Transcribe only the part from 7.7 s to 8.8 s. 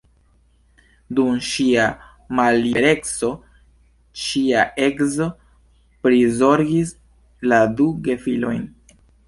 du gefilojn.